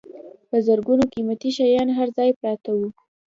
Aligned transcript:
په 0.49 0.57
زرګونو 0.67 1.03
قیمتي 1.13 1.49
شیان 1.57 1.87
هر 1.97 2.07
ځای 2.17 2.29
پراته 2.39 2.71
وو. 2.77 2.89